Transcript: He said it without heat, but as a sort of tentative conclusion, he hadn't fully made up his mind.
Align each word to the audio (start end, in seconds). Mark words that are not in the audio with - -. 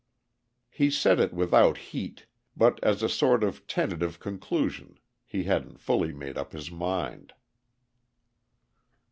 He 0.71 0.89
said 0.89 1.19
it 1.19 1.31
without 1.31 1.77
heat, 1.77 2.25
but 2.57 2.83
as 2.83 3.03
a 3.03 3.07
sort 3.07 3.43
of 3.43 3.67
tentative 3.67 4.19
conclusion, 4.19 4.97
he 5.27 5.43
hadn't 5.43 5.79
fully 5.79 6.11
made 6.11 6.39
up 6.39 6.53
his 6.53 6.71
mind. 6.71 7.33